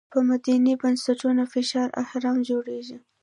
[0.11, 2.97] پر مدني بنسټونو فشاري اهرم جوړېږي.